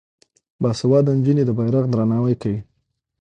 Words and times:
باسواده 0.61 1.11
نجونې 1.17 1.43
د 1.45 1.51
بیرغ 1.57 1.85
درناوی 1.89 2.35
کوي. 2.41 2.59